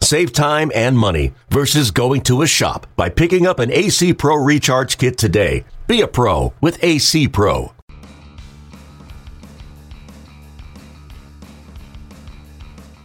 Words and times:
Save 0.00 0.32
time 0.32 0.70
and 0.74 0.96
money 0.96 1.32
versus 1.50 1.90
going 1.90 2.22
to 2.22 2.42
a 2.42 2.46
shop 2.46 2.86
by 2.96 3.08
picking 3.08 3.46
up 3.46 3.58
an 3.58 3.70
AC 3.70 4.14
Pro 4.14 4.36
Recharge 4.36 4.98
Kit 4.98 5.18
today. 5.18 5.64
Be 5.86 6.00
a 6.00 6.08
pro 6.08 6.52
with 6.60 6.82
AC 6.82 7.28
Pro. 7.28 7.72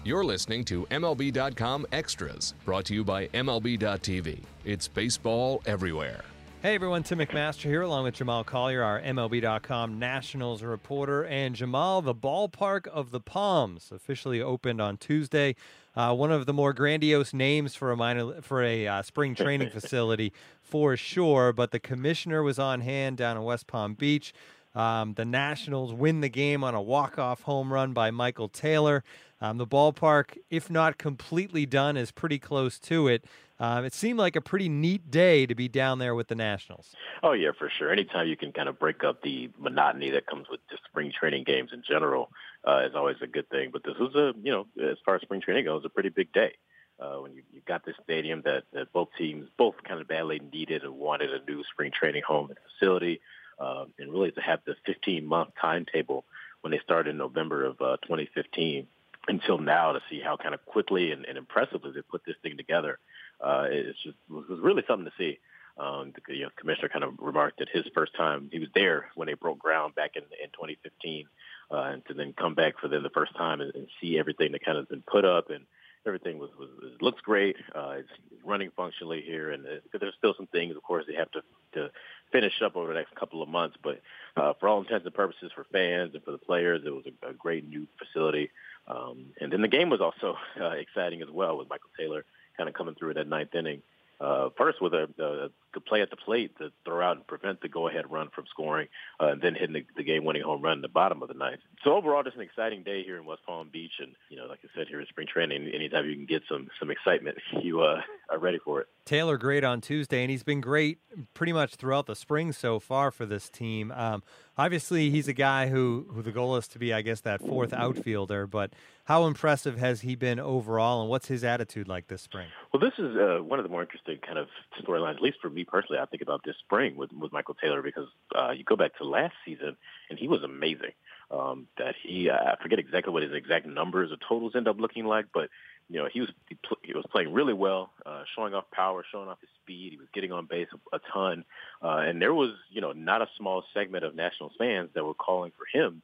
You're 0.04 0.26
listening 0.26 0.66
to 0.66 0.86
MLB.com 0.88 1.86
Extras, 1.92 2.56
brought 2.66 2.86
to 2.86 2.96
you 2.96 3.04
by 3.04 3.28
MLB.tv. 3.28 4.42
It's 4.66 4.88
baseball 4.88 5.62
everywhere. 5.66 6.24
Hey 6.62 6.76
everyone, 6.76 7.02
Tim 7.02 7.18
McMaster 7.18 7.64
here, 7.64 7.82
along 7.82 8.04
with 8.04 8.14
Jamal 8.14 8.44
Collier, 8.44 8.84
our 8.84 9.02
MLB.com 9.02 9.98
Nationals 9.98 10.62
reporter. 10.62 11.26
And 11.26 11.56
Jamal, 11.56 12.04
the 12.04 12.14
ballpark 12.14 12.86
of 12.86 13.10
the 13.10 13.20
Palms 13.20 13.92
officially 13.92 14.44
opened 14.44 14.80
on 14.80 14.98
Tuesday. 14.98 15.56
Uh, 15.96 16.14
one 16.14 16.32
of 16.32 16.46
the 16.46 16.54
more 16.54 16.72
grandiose 16.72 17.34
names 17.34 17.74
for 17.74 17.92
a 17.92 17.98
minor 17.98 18.44
for 18.44 18.62
a 18.62 18.86
uh, 18.86 19.02
spring 19.02 19.34
training 19.34 19.70
facility, 19.72 20.34
for 20.62 20.96
sure. 20.96 21.52
But 21.52 21.72
the 21.72 21.80
commissioner 21.80 22.44
was 22.44 22.60
on 22.60 22.82
hand 22.82 23.18
down 23.18 23.38
in 23.38 23.44
West 23.44 23.66
Palm 23.66 23.96
Beach. 23.96 24.32
Um, 24.74 25.14
the 25.16 25.26
Nationals 25.26 25.94
win 25.94 26.22
the 26.22 26.30
game 26.30 26.64
on 26.64 26.76
a 26.76 26.82
walk-off 26.82 27.42
home 27.42 27.72
run 27.72 27.94
by 27.94 28.12
Michael 28.12 28.50
Taylor. 28.50 29.04
Um, 29.42 29.58
the 29.58 29.68
ballpark, 29.68 30.38
if 30.50 30.70
not 30.70 30.98
completely 30.98 31.66
done, 31.66 31.98
is 31.98 32.12
pretty 32.12 32.40
close 32.40 32.80
to 32.80 33.08
it. 33.08 33.26
Um, 33.60 33.86
it 33.86 33.94
seemed 33.94 34.18
like 34.18 34.36
a 34.36 34.42
pretty 34.42 34.70
neat 34.70 35.12
day 35.12 35.46
to 35.46 35.54
be 35.54 35.68
down 35.68 36.00
there 36.00 36.16
with 36.16 36.30
the 36.30 36.36
Nationals. 36.36 36.96
Oh 37.22 37.34
yeah, 37.34 37.52
for 37.58 37.72
sure. 37.78 37.92
Anytime 37.92 38.28
you 38.28 38.38
can 38.38 38.52
kind 38.52 38.68
of 38.70 38.80
break 38.80 39.04
up 39.04 39.22
the 39.22 39.50
monotony 39.60 40.10
that 40.12 40.26
comes 40.26 40.48
with 40.50 40.60
just 40.70 40.84
spring 40.86 41.12
training 41.18 41.44
games 41.44 41.70
in 41.74 41.84
general 41.88 42.32
uh, 42.68 42.82
is 42.88 42.96
always 42.96 43.18
a 43.22 43.28
good 43.28 43.50
thing. 43.50 43.70
But 43.72 43.84
this 43.84 43.98
was 44.00 44.16
a, 44.16 44.34
you 44.42 44.52
know, 44.52 44.68
as 44.82 44.98
far 45.06 45.16
as 45.16 45.22
spring 45.22 45.42
training 45.42 45.66
goes, 45.66 45.84
a 45.86 45.90
pretty 45.90 46.10
big 46.10 46.32
day. 46.34 46.54
Uh, 47.00 47.18
when 47.22 47.34
you, 47.34 47.42
you 47.52 47.62
got 47.68 47.84
this 47.84 47.96
stadium 48.04 48.44
that, 48.46 48.64
that 48.74 48.94
both 48.94 49.10
teams 49.18 49.48
both 49.58 49.76
kind 49.84 50.00
of 50.00 50.08
badly 50.08 50.40
needed 50.54 50.84
and 50.84 50.94
wanted 50.94 51.32
a 51.32 51.44
new 51.50 51.64
spring 51.72 51.92
training 51.92 52.22
home 52.28 52.50
and 52.50 52.58
facility, 52.80 53.22
uh, 53.62 53.86
and 54.00 54.12
really 54.12 54.32
to 54.32 54.42
have 54.42 54.60
the 54.66 54.76
15 54.86 55.26
month 55.26 55.50
timetable 55.60 56.26
when 56.62 56.72
they 56.72 56.80
started 56.80 57.12
in 57.12 57.18
November 57.18 57.66
of 57.66 57.82
uh, 57.82 57.98
2015 58.04 58.88
until 59.28 59.60
now 59.60 59.92
to 59.92 60.02
see 60.10 60.20
how 60.20 60.36
kind 60.36 60.54
of 60.54 60.66
quickly 60.66 61.12
and, 61.12 61.26
and 61.26 61.38
impressively 61.38 61.92
they 61.92 62.02
put 62.02 62.26
this 62.26 62.36
thing 62.42 62.58
together. 62.58 62.98
Uh, 63.40 63.68
it's 63.70 64.02
just 64.04 64.18
it 64.30 64.50
was 64.50 64.60
really 64.60 64.84
something 64.88 65.06
to 65.06 65.12
see. 65.18 65.40
Um, 65.78 66.12
the 66.28 66.36
you 66.36 66.44
know, 66.44 66.50
commissioner 66.58 66.90
kind 66.90 67.04
of 67.04 67.14
remarked 67.20 67.60
that 67.60 67.70
his 67.70 67.86
first 67.96 68.14
time 68.16 68.50
he 68.52 68.60
was 68.60 68.68
there 68.76 69.10
when 69.16 69.28
they 69.28 69.36
broke 69.36 69.58
ground 69.58 69.96
back 69.96 70.12
in, 70.16 70.24
in 70.24 70.50
2015, 70.50 71.26
uh, 71.72 71.76
and 71.76 72.06
to 72.08 72.14
then 72.14 72.34
come 72.34 72.56
back 72.56 72.78
for 72.80 72.88
the 72.88 73.10
first 73.14 73.36
time 73.36 73.62
and, 73.62 73.74
and 73.74 73.88
see 74.02 74.20
everything 74.20 74.52
that 74.52 74.66
kind 74.66 74.78
of 74.78 74.90
been 74.90 75.02
put 75.02 75.24
up 75.24 75.50
and 75.50 75.66
everything 76.06 76.40
was, 76.40 76.50
was, 76.60 76.70
was 76.82 76.92
looks 77.00 77.22
great. 77.22 77.56
Uh, 77.74 77.96
it's 78.00 78.10
running 78.44 78.72
functionally 78.76 79.22
here, 79.26 79.52
and 79.52 79.66
uh, 79.66 79.98
there's 80.00 80.14
still 80.18 80.34
some 80.36 80.48
things, 80.48 80.76
of 80.76 80.84
course, 80.84 81.06
they 81.08 81.16
have 81.16 81.32
to 81.32 81.42
to 81.74 81.90
finish 82.32 82.62
up 82.64 82.76
over 82.76 82.88
the 82.88 82.94
next 82.94 83.16
couple 83.16 83.42
of 83.42 83.50
months. 83.50 83.78
But 83.82 84.02
uh, 84.36 84.54
for 84.60 84.68
all 84.68 84.82
intents 84.82 85.06
and 85.06 85.14
purposes, 85.14 85.52
for 85.54 85.66
fans 85.72 86.14
and 86.14 86.24
for 86.24 86.32
the 86.32 86.38
players, 86.38 86.82
it 86.86 86.94
was 86.94 87.06
a, 87.06 87.30
a 87.30 87.34
great 87.34 87.68
new 87.68 87.88
facility. 87.98 88.50
Um, 88.88 89.28
and 89.40 89.52
then 89.52 89.62
the 89.62 89.68
game 89.68 89.90
was 89.90 90.02
also 90.02 90.38
uh, 90.60 90.70
exciting 90.70 91.22
as 91.22 91.30
well 91.30 91.58
with 91.58 91.70
Michael 91.70 91.90
Taylor 91.98 92.26
kind 92.58 92.68
of 92.68 92.76
coming 92.76 92.96
through 92.96 93.12
in 93.12 93.16
that 93.16 93.28
ninth 93.28 93.54
inning 93.56 93.82
uh, 94.22 94.50
first 94.56 94.82
with 94.82 94.94
a, 94.94 95.10
a 95.20 95.50
good 95.72 95.86
play 95.86 96.02
at 96.02 96.10
the 96.10 96.16
plate 96.16 96.58
to 96.58 96.72
throw 96.86 97.02
out 97.06 97.18
and 97.18 97.28
prevent 97.28 97.62
the 97.62 97.70
go-ahead 97.70 98.12
run 98.12 98.30
from 98.34 98.46
scoring, 98.50 98.88
uh, 99.20 99.28
and 99.28 99.42
then 99.42 99.56
hitting 99.56 99.74
the, 99.74 99.86
the 99.96 100.04
game-winning 100.04 100.42
home 100.44 100.62
run 100.62 100.78
in 100.78 100.82
the 100.82 100.88
bottom 100.88 101.22
of 101.22 101.28
the 101.28 101.34
ninth. 101.34 101.62
So 101.84 101.94
overall, 101.94 102.24
just 102.24 102.36
an 102.36 102.42
exciting 102.42 102.84
day 102.84 103.04
here 103.04 103.18
in 103.18 103.26
West 103.26 103.42
Palm 103.46 103.70
Beach, 103.72 103.94
and 104.00 104.14
you 104.30 104.38
know, 104.38 104.46
like 104.46 104.60
I 104.64 104.68
said, 104.76 104.88
here 104.88 105.00
in 105.00 105.08
spring 105.08 105.28
training, 105.32 105.70
anytime 105.74 106.06
you 106.08 106.16
can 106.16 106.26
get 106.26 106.44
some 106.50 106.70
some 106.80 106.92
excitement, 106.92 107.38
you 107.62 107.82
uh, 107.82 108.02
are 108.30 108.40
ready 108.40 108.60
for 108.64 108.82
it. 108.82 108.88
Taylor 109.06 109.38
great 109.38 109.64
on 109.64 109.82
Tuesday, 109.82 110.22
and 110.22 110.32
he's 110.32 110.44
been 110.44 110.62
great 110.62 111.00
pretty 111.34 111.54
much 111.54 111.76
throughout 111.76 112.06
the 112.06 112.16
spring 112.16 112.52
so 112.52 112.80
far 112.80 113.12
for 113.12 113.26
this 113.26 113.50
team. 113.50 113.92
Um, 113.92 114.24
obviously, 114.58 115.10
he's 115.10 115.28
a 115.28 115.34
guy 115.34 115.68
who 115.68 116.08
who 116.14 116.22
the 116.22 116.32
goal 116.32 116.56
is 116.56 116.68
to 116.70 116.80
be, 116.80 116.94
I 116.94 117.02
guess, 117.02 117.22
that 117.22 117.42
fourth 117.42 117.74
outfielder. 117.74 118.48
But 118.48 118.74
how 119.06 119.26
impressive 119.26 119.78
has 119.78 120.02
he 120.02 120.16
been 120.16 120.40
overall, 120.40 121.02
and 121.02 121.10
what's 121.10 121.28
his 121.28 121.44
attitude 121.44 121.88
like 121.88 122.08
this 122.08 122.22
spring? 122.22 122.48
Well, 122.72 122.80
this 122.80 122.94
is 122.98 123.16
uh, 123.18 123.44
one 123.44 123.60
of 123.60 123.64
the 123.64 123.70
more 123.70 123.82
interesting 123.82 124.20
kind 124.26 124.38
of 124.38 124.48
storylines, 124.82 125.16
at 125.16 125.22
least 125.22 125.38
for 125.42 125.50
me 125.50 125.61
personally. 125.64 126.00
I 126.00 126.06
think 126.06 126.22
about 126.22 126.44
this 126.44 126.56
spring 126.60 126.96
with 126.96 127.12
with 127.14 127.32
Michael 127.32 127.56
Taylor 127.56 127.82
because 127.82 128.08
uh, 128.36 128.52
you 128.52 128.64
go 128.64 128.76
back 128.76 128.98
to 128.98 129.04
last 129.04 129.34
season, 129.46 129.78
and 130.10 130.20
he 130.20 130.28
was 130.28 130.44
amazing. 130.44 130.92
Um, 131.30 131.68
that 131.78 131.96
he, 132.04 132.30
uh, 132.30 132.36
I 132.36 132.56
forget 132.62 132.78
exactly 132.78 133.14
what 133.14 133.24
his 133.24 133.34
exact 133.34 133.66
numbers 133.66 134.12
or 134.12 134.18
totals 134.28 134.54
end 134.54 134.68
up 134.68 134.82
looking 134.82 135.06
like, 135.06 135.28
but 135.34 135.50
you 135.90 135.98
know, 135.98 136.10
he 136.12 136.22
was 136.22 136.30
he, 136.48 136.56
pl- 136.56 136.78
he 136.84 136.94
was 136.94 137.06
playing 137.12 137.34
really 137.34 137.54
well, 137.54 137.92
uh, 138.06 138.24
showing 138.36 138.54
off 138.54 138.66
power, 138.72 139.04
showing 139.12 139.30
off 139.30 139.40
his 139.40 139.50
speed. 139.62 139.92
He 139.92 139.98
was 139.98 140.08
getting 140.14 140.32
on 140.32 140.46
base 140.46 140.68
a, 140.74 140.96
a 140.98 141.00
ton, 141.14 141.46
uh, 141.82 142.04
and 142.06 142.22
there 142.22 142.34
was 142.34 142.52
you 142.70 142.82
know 142.82 142.92
not 142.92 143.22
a 143.22 143.28
small 143.38 143.64
segment 143.74 144.04
of 144.04 144.16
Nationals 144.16 144.54
fans 144.58 144.90
that 144.94 145.04
were 145.04 145.14
calling 145.14 145.52
for 145.58 145.66
him 145.78 146.02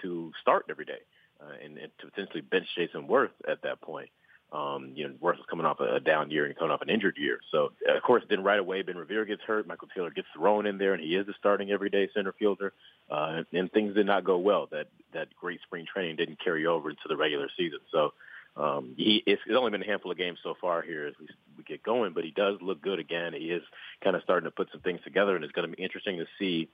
to 0.00 0.32
start 0.40 0.66
every 0.70 0.84
day 0.84 1.00
uh, 1.40 1.52
and, 1.64 1.78
and 1.78 1.90
to 1.98 2.06
potentially 2.06 2.40
bench 2.40 2.66
Jayson 2.76 3.06
Werth 3.08 3.30
at 3.48 3.62
that 3.62 3.80
point. 3.80 4.10
Um, 4.52 4.92
you 4.94 5.08
know, 5.08 5.14
was 5.18 5.36
coming 5.48 5.64
off 5.64 5.80
a, 5.80 5.98
down 5.98 6.30
year 6.30 6.44
and 6.44 6.54
coming 6.54 6.72
off 6.72 6.82
an 6.82 6.90
injured 6.90 7.16
year. 7.16 7.38
So, 7.50 7.72
of 7.88 8.02
course, 8.02 8.22
then 8.28 8.44
right 8.44 8.58
away, 8.58 8.82
Ben 8.82 8.98
Revere 8.98 9.24
gets 9.24 9.40
hurt. 9.46 9.66
Michael 9.66 9.88
Taylor 9.94 10.10
gets 10.10 10.28
thrown 10.36 10.66
in 10.66 10.76
there, 10.76 10.92
and 10.92 11.02
he 11.02 11.16
is 11.16 11.26
the 11.26 11.32
starting 11.38 11.70
everyday 11.70 12.10
center 12.14 12.34
fielder. 12.38 12.74
Uh, 13.10 13.44
and, 13.50 13.72
things 13.72 13.94
did 13.94 14.04
not 14.04 14.24
go 14.24 14.36
well. 14.36 14.68
That 14.70 14.88
that 15.14 15.28
great 15.40 15.60
spring 15.62 15.86
training 15.90 16.16
didn't 16.16 16.38
carry 16.44 16.66
over 16.66 16.90
into 16.90 17.02
the 17.08 17.16
regular 17.16 17.48
season. 17.56 17.78
So, 17.90 18.12
um, 18.56 18.92
he 18.96 19.22
it's, 19.26 19.40
it's 19.46 19.56
only 19.56 19.70
been 19.70 19.82
a 19.82 19.86
handful 19.86 20.10
of 20.10 20.18
games 20.18 20.38
so 20.42 20.54
far 20.60 20.82
here 20.82 21.06
as 21.06 21.14
we, 21.18 21.28
we 21.56 21.64
get 21.64 21.82
going, 21.82 22.12
but 22.12 22.24
he 22.24 22.30
does 22.30 22.58
look 22.60 22.82
good 22.82 22.98
again. 22.98 23.32
He 23.32 23.46
is 23.46 23.62
kind 24.04 24.16
of 24.16 24.22
starting 24.22 24.44
to 24.44 24.54
put 24.54 24.68
some 24.70 24.82
things 24.82 25.00
together, 25.02 25.34
and 25.34 25.44
it's 25.44 25.52
going 25.54 25.70
to 25.70 25.74
be 25.74 25.82
interesting 25.82 26.18
to 26.18 26.26
see 26.38 26.68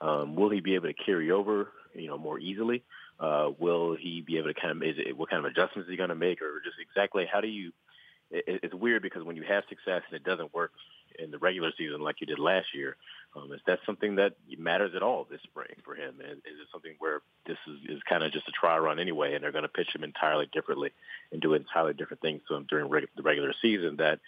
um, 0.00 0.36
will 0.36 0.50
he 0.50 0.60
be 0.60 0.74
able 0.74 0.88
to 0.88 0.94
carry 0.94 1.30
over, 1.30 1.68
you 1.94 2.08
know, 2.08 2.18
more 2.18 2.38
easily. 2.38 2.82
Uh, 3.18 3.50
will 3.58 3.96
he 3.96 4.20
be 4.20 4.38
able 4.38 4.52
to 4.52 4.60
kind 4.60 4.76
of 4.76 4.82
is 4.82 4.96
it, 4.98 5.16
what 5.16 5.30
kind 5.30 5.44
of 5.44 5.50
adjustments 5.50 5.86
is 5.86 5.90
he 5.90 5.96
going 5.96 6.08
to 6.08 6.14
make, 6.14 6.42
or 6.42 6.60
just 6.64 6.76
exactly 6.80 7.26
how 7.30 7.40
do 7.40 7.48
you? 7.48 7.72
It, 8.30 8.60
it's 8.64 8.74
weird 8.74 9.02
because 9.02 9.22
when 9.22 9.36
you 9.36 9.44
have 9.44 9.64
success 9.68 10.02
and 10.08 10.16
it 10.16 10.24
doesn't 10.24 10.52
work 10.52 10.72
in 11.18 11.30
the 11.30 11.38
regular 11.38 11.70
season 11.78 12.00
like 12.00 12.20
you 12.20 12.26
did 12.26 12.40
last 12.40 12.66
year, 12.74 12.96
um, 13.36 13.52
is 13.52 13.60
that 13.66 13.78
something 13.86 14.16
that 14.16 14.34
matters 14.58 14.92
at 14.96 15.02
all 15.02 15.26
this 15.30 15.40
spring 15.44 15.76
for 15.84 15.94
him? 15.94 16.16
Is, 16.20 16.38
is 16.38 16.60
it 16.60 16.68
something 16.72 16.94
where 16.98 17.20
this 17.46 17.58
is, 17.68 17.96
is 17.96 18.02
kind 18.08 18.24
of 18.24 18.32
just 18.32 18.48
a 18.48 18.52
try 18.52 18.76
run 18.78 18.98
anyway, 18.98 19.34
and 19.34 19.44
they're 19.44 19.52
going 19.52 19.62
to 19.62 19.68
pitch 19.68 19.94
him 19.94 20.02
entirely 20.02 20.48
differently 20.52 20.90
and 21.30 21.40
do 21.40 21.54
entirely 21.54 21.94
different 21.94 22.20
things 22.20 22.42
to 22.48 22.54
him 22.56 22.66
during 22.68 22.88
reg- 22.88 23.08
the 23.16 23.22
regular 23.22 23.52
season? 23.62 23.96
That 23.98 24.18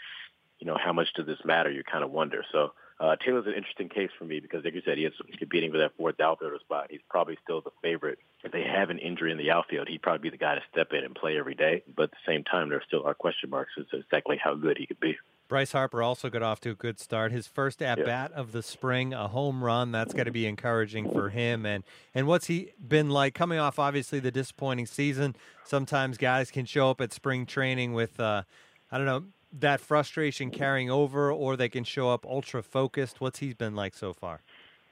you 0.58 0.66
know, 0.66 0.78
how 0.82 0.92
much 0.92 1.08
does 1.14 1.26
this 1.26 1.44
matter? 1.44 1.70
You 1.70 1.82
kind 1.82 2.04
of 2.04 2.10
wonder. 2.10 2.44
So 2.53 2.72
uh, 2.99 3.15
Taylor's 3.17 3.47
an 3.47 3.53
interesting 3.53 3.89
case 3.89 4.11
for 4.19 4.25
me 4.25 4.41
because, 4.41 4.65
like 4.65 4.75
you 4.75 4.83
said, 4.84 4.97
he 4.97 5.05
is 5.05 5.12
competing 5.39 5.71
for 5.71 5.79
that 5.79 5.97
fourth 5.97 6.19
outfielder 6.19 6.59
spot. 6.61 6.87
He's 6.91 7.01
probably 7.11 7.37
still 7.45 7.61
the 7.61 7.71
favorite. 7.83 8.19
If 8.43 8.53
they 8.53 8.62
have 8.62 8.89
an 8.89 8.99
injury 8.99 9.33
in 9.33 9.39
the 9.39 9.51
outfield, 9.51 9.89
he'd 9.89 10.01
probably 10.01 10.31
be 10.31 10.31
the 10.31 10.39
guy 10.39 10.55
to 10.55 10.62
step 10.73 10.93
in 10.93 11.05
and 11.05 11.15
play 11.15 11.39
every 11.39 11.55
day. 11.55 11.83
But 11.95 12.05
at 12.05 12.11
the 12.12 12.17
same 12.27 12.45
time, 12.45 12.71
there 12.71 12.83
still 12.87 13.05
are 13.05 13.12
question 13.12 13.51
marks 13.51 13.73
as 13.79 13.87
to 13.89 13.99
exactly 13.99 14.39
how 14.43 14.55
good 14.55 14.79
he 14.79 14.87
could 14.87 15.01
be. 15.01 15.17
Bryce 15.49 15.73
Harper 15.73 16.03
also 16.03 16.31
got 16.31 16.43
off 16.43 16.61
to 16.61 16.71
a 16.71 16.75
good 16.75 16.99
start. 16.99 17.33
His 17.33 17.47
first 17.47 17.83
at 17.83 18.03
bat 18.05 18.31
yeah. 18.33 18.41
of 18.41 18.53
the 18.53 18.62
spring, 18.62 19.13
a 19.13 19.28
home 19.28 19.63
run. 19.63 19.93
That's 19.93 20.15
got 20.15 20.25
to 20.25 20.33
be 20.33 20.47
encouraging 20.47 21.13
for 21.13 21.28
him. 21.28 21.67
And 21.67 21.84
and 22.15 22.27
what's 22.27 22.47
he 22.47 22.72
been 22.87 23.10
like 23.10 23.34
coming 23.34 23.59
off? 23.59 23.78
Obviously, 23.78 24.21
the 24.21 24.31
disappointing 24.31 24.87
season. 24.87 25.37
Sometimes 25.65 26.16
guys 26.16 26.51
can 26.51 26.65
show 26.65 26.91
up 26.91 27.01
at 27.01 27.13
spring 27.13 27.45
training 27.45 27.92
with, 27.92 28.19
uh, 28.19 28.42
I 28.91 28.97
don't 28.97 29.07
know, 29.07 29.25
that 29.60 29.80
frustration 29.80 30.50
carrying 30.50 30.91
over, 30.91 31.32
or 31.32 31.56
they 31.56 31.68
can 31.68 31.84
show 31.84 32.10
up 32.10 32.26
ultra 32.26 32.62
focused? 32.62 33.20
What's 33.20 33.38
he 33.38 33.53
been 33.53 33.74
like 33.74 33.94
so 33.94 34.12
far? 34.12 34.41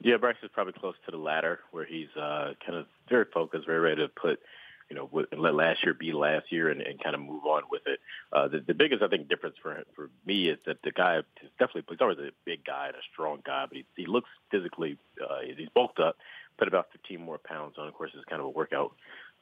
Yeah, 0.01 0.17
Bryce 0.17 0.37
is 0.43 0.51
probably 0.53 0.75
close 0.75 0.95
to 1.07 1.11
the 1.11 1.17
latter, 1.17 1.61
where 1.71 1.85
he's 1.85 2.15
uh, 2.17 2.53
kind 2.65 2.79
of 2.79 2.87
very 3.09 3.27
focused, 3.33 3.67
very 3.67 3.81
ready 3.81 4.03
to 4.03 4.09
put, 4.09 4.41
you 4.91 4.97
know, 4.97 5.09
let 5.37 5.55
last 5.55 5.83
year 5.85 5.95
be 5.95 6.13
last 6.13 6.51
year 6.51 6.69
and, 6.69 6.83
and 6.83 7.03
kind 7.03 7.15
of 7.15 7.21
move 7.21 7.45
on 7.45 7.63
with 7.71 7.83
it. 7.87 8.01
Uh, 8.33 8.49
the, 8.49 8.61
the 8.67 8.75
biggest, 8.75 9.03
I 9.03 9.09
think, 9.09 9.29
difference 9.29 9.57
for 9.63 9.83
for 9.95 10.11
me 10.27 10.49
is 10.49 10.59
that 10.67 10.79
the 10.83 10.91
guy 10.91 11.19
is 11.19 11.25
definitely 11.59 11.85
he's 11.89 12.01
always 12.01 12.19
a 12.19 12.31
big 12.45 12.65
guy 12.65 12.89
and 12.89 12.97
a 12.97 13.07
strong 13.13 13.41
guy, 13.47 13.65
but 13.67 13.77
he, 13.77 13.85
he 13.97 14.07
looks 14.07 14.29
physically 14.51 14.99
uh, 15.23 15.39
he's 15.57 15.69
bulked 15.75 16.01
up, 16.01 16.17
put 16.59 16.69
about 16.69 16.89
15 16.93 17.21
more 17.21 17.39
pounds 17.39 17.77
on. 17.79 17.89
Of 17.89 17.95
course, 17.95 18.11
it's 18.15 18.25
kind 18.27 18.41
of 18.41 18.47
a 18.47 18.51
workout 18.51 18.93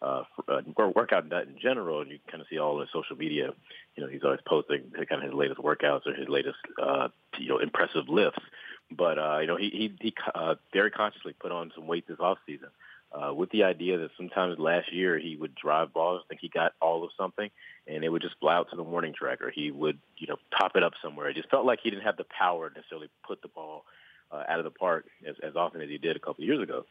uh, 0.03 0.25
uh, 0.49 0.61
workout 0.95 1.29
nut 1.29 1.47
in 1.47 1.59
general, 1.61 2.01
and 2.01 2.11
you 2.11 2.19
kind 2.29 2.41
of 2.41 2.47
see 2.51 2.59
all 2.59 2.77
the 2.77 2.87
social 2.93 3.17
media. 3.17 3.51
You 3.97 4.03
know, 4.03 4.11
he's 4.11 4.25
always 4.25 4.41
posting 4.47 4.91
kind 5.09 5.23
of 5.23 5.23
his 5.23 5.33
latest 5.33 5.61
workouts 5.61 6.07
or 6.07 6.15
his 6.15 6.29
latest, 6.29 6.57
uh, 6.83 7.09
you 7.39 7.49
know, 7.49 7.59
impressive 7.59 8.09
lifts. 8.09 8.43
But 8.91 9.19
uh, 9.19 9.39
you 9.41 9.47
know, 9.47 9.57
he 9.57 9.71
he, 9.71 9.95
he 10.01 10.15
uh, 10.35 10.57
very 10.73 10.91
consciously 10.91 11.35
put 11.39 11.53
on 11.53 11.73
some 11.75 11.87
weight 11.87 12.07
this 12.09 12.19
off 12.21 12.39
season. 12.47 12.69
Uh, 13.13 13.33
with 13.33 13.51
the 13.51 13.63
idea 13.63 13.99
that 13.99 14.11
sometimes 14.17 14.59
last 14.59 14.91
year 14.91 15.19
he 15.19 15.37
would 15.37 15.55
drive 15.55 15.93
balls, 15.93 16.23
think 16.29 16.41
he 16.41 16.49
got 16.49 16.73
all 16.81 17.05
of 17.05 17.11
something, 17.19 17.51
and 17.87 18.05
it 18.05 18.09
would 18.09 18.23
just 18.23 18.35
fly 18.41 18.55
out 18.55 18.71
to 18.71 18.77
the 18.77 18.83
warning 18.83 19.13
track, 19.13 19.43
or 19.43 19.51
he 19.51 19.71
would, 19.71 19.99
you 20.17 20.27
know, 20.27 20.37
top 20.59 20.77
it 20.77 20.83
up 20.83 20.95
somewhere. 21.03 21.29
It 21.29 21.37
just 21.37 21.51
felt 21.51 21.67
like 21.67 21.81
he 21.83 21.91
didn't 21.91 22.05
have 22.05 22.17
the 22.17 22.25
power 22.25 22.71
to 22.71 22.75
necessarily 22.75 23.11
put 23.27 23.43
the 23.43 23.49
ball 23.49 23.85
uh, 24.31 24.45
out 24.49 24.61
of 24.61 24.65
the 24.65 24.71
park 24.71 25.05
as, 25.29 25.37
as 25.43 25.57
often 25.57 25.83
as 25.83 25.91
he 25.91 25.99
did 25.99 26.17
a 26.17 26.21
couple 26.21 26.43
of 26.43 26.49
years 26.49 26.63
ago. 26.63 26.87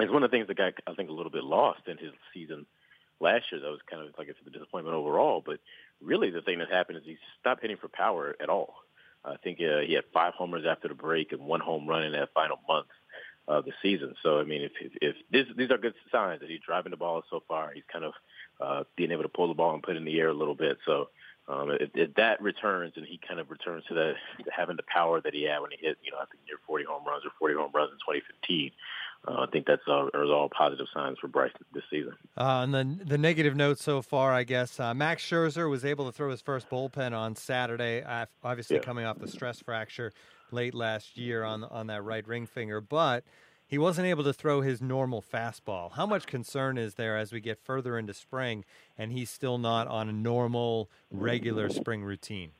It's 0.00 0.12
one 0.12 0.22
of 0.22 0.30
the 0.30 0.36
things 0.36 0.48
that 0.48 0.56
got, 0.56 0.74
I 0.86 0.94
think, 0.94 1.08
a 1.08 1.12
little 1.12 1.30
bit 1.30 1.44
lost 1.44 1.86
in 1.86 1.98
his 1.98 2.10
season 2.32 2.66
last 3.20 3.44
year. 3.52 3.60
That 3.60 3.70
was 3.70 3.80
kind 3.88 4.02
of, 4.02 4.14
like 4.18 4.28
I 4.28 4.32
the 4.44 4.50
disappointment 4.50 4.96
overall. 4.96 5.42
But 5.44 5.60
really, 6.02 6.30
the 6.30 6.42
thing 6.42 6.58
that 6.58 6.70
happened 6.70 6.98
is 6.98 7.04
he 7.04 7.16
stopped 7.40 7.62
hitting 7.62 7.76
for 7.76 7.88
power 7.88 8.34
at 8.40 8.48
all. 8.48 8.74
I 9.24 9.36
think 9.36 9.58
uh, 9.60 9.80
he 9.80 9.94
had 9.94 10.04
five 10.12 10.34
homers 10.34 10.64
after 10.68 10.88
the 10.88 10.94
break 10.94 11.32
and 11.32 11.42
one 11.42 11.60
home 11.60 11.86
run 11.86 12.02
in 12.02 12.12
that 12.12 12.34
final 12.34 12.58
month 12.68 12.88
of 13.46 13.64
the 13.64 13.72
season. 13.82 14.14
So 14.22 14.40
I 14.40 14.44
mean, 14.44 14.62
if 14.62 14.72
if, 14.80 14.92
if 15.00 15.16
this, 15.30 15.46
these 15.56 15.70
are 15.70 15.78
good 15.78 15.94
signs 16.10 16.40
that 16.40 16.50
he's 16.50 16.60
driving 16.60 16.90
the 16.90 16.96
ball 16.96 17.22
so 17.30 17.42
far, 17.46 17.72
he's 17.72 17.84
kind 17.90 18.04
of 18.04 18.12
uh, 18.60 18.84
being 18.96 19.12
able 19.12 19.22
to 19.22 19.28
pull 19.28 19.48
the 19.48 19.54
ball 19.54 19.74
and 19.74 19.82
put 19.82 19.94
it 19.94 19.98
in 19.98 20.04
the 20.04 20.18
air 20.18 20.28
a 20.28 20.34
little 20.34 20.54
bit. 20.54 20.78
So 20.84 21.08
um, 21.46 21.70
if, 21.72 21.90
if 21.94 22.14
that 22.14 22.40
returns 22.40 22.94
and 22.96 23.04
he 23.04 23.18
kind 23.26 23.40
of 23.40 23.50
returns 23.50 23.84
to 23.88 23.94
that 23.94 24.14
having 24.50 24.76
the 24.76 24.84
power 24.84 25.20
that 25.20 25.34
he 25.34 25.42
had 25.44 25.60
when 25.60 25.70
he 25.70 25.86
hit, 25.86 25.98
you 26.02 26.10
know, 26.10 26.18
I 26.18 26.24
think 26.26 26.42
near 26.46 26.56
40 26.66 26.84
home 26.84 27.04
runs 27.06 27.24
or 27.24 27.30
40 27.38 27.54
home 27.54 27.70
runs 27.74 27.92
in 27.92 27.98
2015. 27.98 28.70
Uh, 29.26 29.40
I 29.40 29.46
think 29.50 29.66
that's 29.66 29.82
all, 29.86 30.10
are 30.12 30.24
all 30.26 30.50
positive 30.50 30.86
signs 30.92 31.18
for 31.18 31.28
Bryce 31.28 31.52
this 31.72 31.84
season. 31.90 32.12
Uh, 32.36 32.60
and 32.62 32.74
then 32.74 33.00
the 33.04 33.16
negative 33.16 33.56
note 33.56 33.78
so 33.78 34.02
far, 34.02 34.32
I 34.32 34.44
guess, 34.44 34.78
uh, 34.78 34.92
Max 34.92 35.22
Scherzer 35.24 35.70
was 35.70 35.84
able 35.84 36.06
to 36.06 36.12
throw 36.12 36.30
his 36.30 36.42
first 36.42 36.68
bullpen 36.68 37.12
on 37.12 37.34
Saturday, 37.34 38.04
obviously 38.42 38.76
yeah. 38.76 38.82
coming 38.82 39.06
off 39.06 39.18
the 39.18 39.28
stress 39.28 39.60
fracture 39.60 40.12
late 40.50 40.74
last 40.74 41.16
year 41.16 41.42
on 41.42 41.64
on 41.64 41.88
that 41.88 42.02
right 42.04 42.26
ring 42.26 42.46
finger, 42.46 42.80
but 42.80 43.24
he 43.66 43.78
wasn't 43.78 44.06
able 44.06 44.24
to 44.24 44.32
throw 44.32 44.60
his 44.60 44.80
normal 44.80 45.22
fastball. 45.22 45.92
How 45.92 46.06
much 46.06 46.26
concern 46.26 46.78
is 46.78 46.94
there 46.94 47.16
as 47.16 47.32
we 47.32 47.40
get 47.40 47.58
further 47.58 47.98
into 47.98 48.14
spring 48.14 48.64
and 48.96 49.10
he's 49.10 49.30
still 49.30 49.58
not 49.58 49.88
on 49.88 50.08
a 50.08 50.12
normal, 50.12 50.90
regular 51.10 51.70
spring 51.70 52.04
routine? 52.04 52.52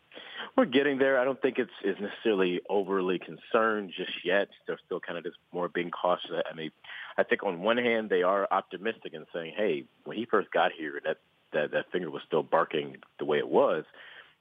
We're 0.57 0.67
getting 0.67 0.99
there. 0.99 1.19
I 1.19 1.25
don't 1.25 1.41
think 1.43 1.59
it's 1.59 1.73
is 1.83 1.97
necessarily 2.01 2.61
overly 2.69 3.19
concerned 3.19 3.93
just 3.97 4.25
yet. 4.25 4.49
They're 4.67 4.79
still 4.87 5.01
kind 5.01 5.19
of 5.19 5.25
just 5.25 5.37
more 5.53 5.69
being 5.69 5.91
cautious. 5.91 6.31
I 6.49 6.55
mean, 6.55 6.71
I 7.19 7.25
think 7.25 7.43
on 7.43 7.61
one 7.61 7.77
hand 7.77 8.09
they 8.09 8.23
are 8.23 8.47
optimistic 8.49 9.15
and 9.15 9.27
saying, 9.33 9.55
"Hey, 9.57 9.85
when 10.05 10.17
he 10.17 10.27
first 10.27 10.53
got 10.53 10.71
here, 10.71 11.01
that 11.05 11.19
that 11.53 11.73
that 11.73 11.91
finger 11.91 12.09
was 12.09 12.23
still 12.27 12.45
barking 12.45 12.99
the 13.19 13.25
way 13.25 13.39
it 13.39 13.49
was. 13.49 13.85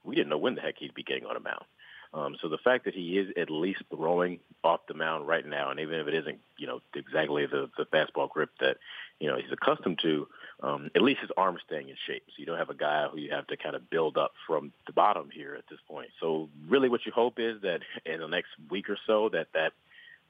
We 0.04 0.16
didn't 0.16 0.30
know 0.30 0.38
when 0.38 0.54
the 0.54 0.62
heck 0.62 0.78
he'd 0.78 0.94
be 0.94 1.04
getting 1.04 1.26
on 1.26 1.36
a 1.36 1.40
mound." 1.40 1.66
Um, 2.14 2.36
so 2.40 2.48
the 2.48 2.60
fact 2.60 2.86
that 2.86 2.94
he 2.94 3.18
is 3.18 3.34
at 3.38 3.50
least 3.50 3.82
throwing 3.90 4.40
off 4.64 4.82
the 4.88 4.94
mound 4.94 5.28
right 5.28 5.46
now, 5.46 5.72
and 5.72 5.80
even 5.80 6.00
if 6.00 6.08
it 6.08 6.14
isn't, 6.14 6.40
you 6.58 6.68
know, 6.68 6.80
exactly 6.94 7.48
the, 7.48 7.72
the 7.76 7.86
fastball 7.86 8.30
grip 8.30 8.52
that, 8.60 8.78
you 9.20 9.28
know, 9.28 9.36
he's 9.36 9.52
accustomed 9.52 9.98
to, 10.04 10.28
um, 10.64 10.90
at 10.96 11.02
least 11.02 11.20
his 11.20 11.30
arm's 11.36 11.60
staying 11.66 11.90
in 11.90 11.96
shape. 12.08 12.24
So 12.28 12.36
you 12.38 12.46
don't 12.46 12.58
have 12.58 12.70
a 12.70 12.74
guy 12.76 13.08
who 13.12 13.20
you 13.20 13.32
have 13.32 13.46
to 13.48 13.58
kind 13.58 13.76
of 13.76 13.90
build 13.90 14.18
up 14.18 14.32
from 14.48 14.72
the 14.88 14.94
bottom 14.94 15.30
here 15.30 15.56
at 15.56 15.66
this 15.70 15.80
point. 15.88 16.10
So 16.22 16.50
really 16.70 16.88
what 16.88 17.06
you 17.06 17.12
hope 17.12 17.38
is 17.38 17.62
that 17.62 17.82
in 18.06 18.22
the 18.22 18.28
next 18.28 18.52
week 18.70 18.90
or 18.90 18.98
so 19.06 19.30
that 19.30 19.48
that 19.54 19.74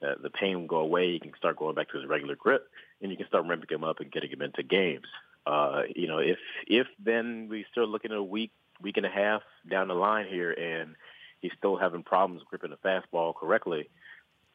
uh, 0.02 0.16
the 0.22 0.32
pain 0.32 0.60
will 0.60 0.68
go 0.68 0.80
away. 0.80 1.14
He 1.14 1.20
can 1.20 1.32
start 1.38 1.58
going 1.58 1.76
back 1.76 1.90
to 1.92 2.00
his 2.00 2.10
regular 2.10 2.36
grip, 2.36 2.68
and 3.02 3.12
you 3.12 3.16
can 3.16 3.28
start 3.28 3.46
ramping 3.48 3.70
him 3.70 3.84
up 3.84 4.00
and 4.00 4.12
getting 4.12 4.32
him 4.32 4.42
into 4.42 4.64
games. 4.64 5.08
Uh, 5.46 5.84
you 5.96 6.08
know, 6.08 6.18
if 6.18 6.40
if 6.68 6.88
then 7.00 7.48
we 7.50 7.66
start 7.72 7.88
looking 7.88 8.12
at 8.12 8.18
a 8.18 8.24
week, 8.24 8.52
week 8.82 8.98
and 8.98 9.06
a 9.06 9.10
half 9.10 9.44
down 9.70 9.88
the 9.88 9.94
line 9.94 10.26
here, 10.28 10.52
and 10.52 10.96
he's 11.42 11.52
still 11.58 11.78
having 11.78 12.04
problems 12.04 12.42
gripping 12.50 12.72
the 12.72 12.78
fastball 12.78 13.36
correctly, 13.36 13.90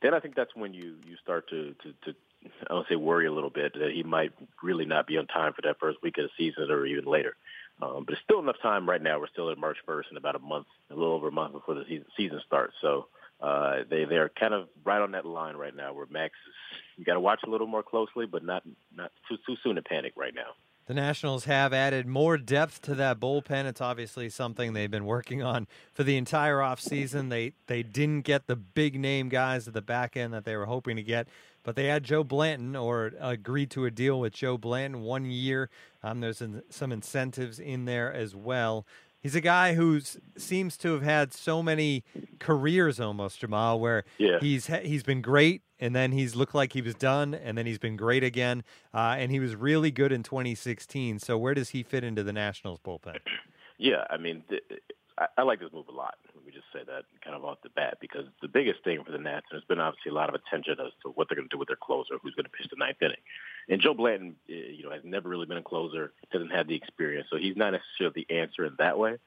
then 0.03 0.13
I 0.13 0.21
think 0.21 0.35
that's 0.35 0.55
when 0.55 0.75
you 0.75 0.97
you 1.07 1.17
start 1.23 1.49
to 1.51 1.75
to, 1.83 1.93
to 2.05 2.17
I 2.45 2.69
don't 2.69 2.87
say 2.89 2.97
worry 2.97 3.27
a 3.27 3.33
little 3.33 3.51
bit 3.51 3.75
that 3.75 3.91
he 3.93 4.03
might 4.03 4.33
really 4.63 4.85
not 4.85 5.07
be 5.07 5.19
on 5.19 5.27
time 5.27 5.53
for 5.53 5.63
that 5.63 5.79
first 5.79 5.99
week 6.03 6.19
of 6.19 6.25
the 6.25 6.31
season 6.37 6.71
or 6.71 6.87
even 6.87 7.05
later. 7.05 7.37
Um, 7.81 8.05
but 8.05 8.15
it's 8.15 8.23
still 8.23 8.41
enough 8.41 8.61
time 8.61 8.89
right 8.89 9.03
now. 9.03 9.21
We're 9.21 9.29
still 9.29 9.51
at 9.51 9.59
March 9.59 9.79
1st 9.87 10.09
and 10.11 10.19
about 10.19 10.35
a 10.35 10.41
month, 10.41 10.67
a 10.91 10.95
little 10.95 11.15
over 11.15 11.29
a 11.29 11.33
month 11.33 11.53
before 11.53 11.75
the 11.75 11.85
season, 12.17 12.41
starts. 12.45 12.75
So 12.81 13.07
uh, 13.41 13.85
they 13.89 14.05
they're 14.05 14.31
kind 14.31 14.53
of 14.55 14.69
right 14.85 15.01
on 15.01 15.13
that 15.13 15.25
line 15.25 15.57
right 15.57 15.75
now 15.75 15.93
where 15.93 16.07
Max 16.11 16.35
is. 16.49 16.55
You 16.97 17.05
got 17.05 17.15
to 17.15 17.21
watch 17.21 17.41
a 17.47 17.51
little 17.51 17.69
more 17.69 17.85
closely, 17.85 18.27
but 18.27 18.45
not 18.45 18.65
not 18.97 19.13
too 19.29 19.37
too 19.47 19.57
soon 19.63 19.77
to 19.77 19.83
panic 19.83 20.15
right 20.17 20.35
now. 20.35 20.55
The 20.89 20.95
Nationals 20.95 21.45
have 21.45 21.75
added 21.75 22.07
more 22.07 22.39
depth 22.39 22.81
to 22.83 22.95
that 22.95 23.21
bullpen. 23.21 23.67
It's 23.67 23.83
obviously 23.83 24.31
something 24.31 24.73
they've 24.73 24.91
been 24.91 25.05
working 25.05 25.43
on 25.43 25.69
for 25.93 26.03
the 26.03 26.17
entire 26.17 26.57
offseason. 26.57 27.29
They 27.29 27.53
they 27.67 27.83
didn't 27.83 28.23
get 28.23 28.47
the 28.47 28.57
big 28.57 28.99
name 28.99 29.29
guys 29.29 29.69
at 29.69 29.75
the 29.75 29.83
back 29.83 30.17
end 30.17 30.33
that 30.33 30.45
they 30.45 30.57
were 30.57 30.65
hoping 30.65 30.97
to 30.97 31.03
get, 31.03 31.29
but 31.69 31.77
they 31.77 31.85
had 31.85 32.03
Joe 32.03 32.25
Blanton 32.25 32.75
or 32.75 33.13
agreed 33.21 33.71
to 33.73 33.85
a 33.85 33.91
deal 33.91 34.19
with 34.19 34.33
Joe 34.33 34.57
Blanton 34.57 35.03
one 35.03 35.27
year. 35.27 35.69
Um, 36.03 36.21
there's 36.21 36.43
some 36.71 36.93
incentives 36.93 37.61
in 37.61 37.85
there 37.85 38.11
as 38.11 38.35
well. 38.35 38.87
He's 39.21 39.35
a 39.35 39.43
guy 39.43 39.75
who 39.75 40.01
seems 40.39 40.79
to 40.79 40.95
have 40.95 41.03
had 41.03 41.35
so 41.35 41.63
many 41.63 42.05
careers 42.39 42.99
almost, 42.99 43.41
Jamal, 43.41 43.79
where 43.81 44.05
yeah. 44.17 44.39
he's 44.41 44.69
he's 44.69 45.03
been 45.03 45.21
great 45.21 45.61
and 45.79 45.95
then 45.95 46.13
he's 46.13 46.35
looked 46.35 46.55
like 46.55 46.73
he 46.73 46.81
was 46.81 46.95
done 46.95 47.35
and 47.35 47.59
then 47.59 47.67
he's 47.67 47.79
been 47.79 47.99
great 47.99 48.25
again. 48.25 48.65
Uh, 48.95 49.17
and 49.19 49.31
he 49.31 49.39
was 49.39 49.55
really 49.55 49.91
good 49.91 50.11
in 50.11 50.23
2016. 50.23 51.19
So 51.19 51.37
where 51.37 51.53
does 51.53 51.69
he 51.69 51.83
fit 51.83 52.03
into 52.03 52.23
the 52.23 52.33
Nationals 52.33 52.81
bullpen? 52.83 53.19
Yeah, 53.77 54.05
I 54.09 54.17
mean, 54.17 54.43
th- 54.49 54.63
I, 55.19 55.27
I 55.39 55.43
like 55.43 55.61
this 55.61 55.73
move 55.73 55.89
a 55.89 55.93
lot. 55.93 56.15
Let 56.35 56.47
me 56.47 56.53
just 56.53 56.67
say 56.73 56.81
that 56.87 57.05
kind 57.25 57.37
of 57.37 57.45
off 57.45 57.59
the 57.63 57.71
bat 57.71 57.99
because 58.01 58.25
the 58.41 58.49
biggest 58.49 58.85
thing 58.85 59.03
for 59.05 59.13
the 59.13 59.19
Nats, 59.19 59.47
and 59.51 59.59
there's 59.59 59.65
been 59.65 59.81
obviously 59.81 60.11
a 60.11 60.15
lot 60.15 60.29
of 60.29 60.35
attention 60.35 60.77
as 60.81 60.93
to 61.03 61.11
what 61.11 61.29
they're 61.29 61.37
going 61.37 61.49
to 61.49 61.55
do 61.55 61.59
with 61.59 61.69
their 61.69 61.77
closer, 61.77 62.15
who's 62.23 62.35
going 62.35 62.45
to 62.45 62.51
pitch 62.51 62.69
the 62.71 62.77
ninth 62.77 63.03
inning. 63.03 63.17
And 63.69 63.81
Joe 63.81 63.95
Blanton, 63.95 64.37
eh, 64.49 64.73
you 64.77 64.85
know, 64.85 64.91
has 64.91 65.03
never 65.05 65.29
really 65.29 65.47
been 65.47 65.59
a 65.59 65.63
closer, 65.63 66.13
doesn't 66.33 66.51
have 66.51 66.69
the 66.69 66.77
experience, 66.77 67.27
so 67.31 67.37
he's 67.37 67.57
not 67.57 67.73
necessarily 67.73 68.27
the 68.29 68.39
answer 68.39 68.65
in 68.65 68.75
that 68.79 68.99
way. 68.99 69.19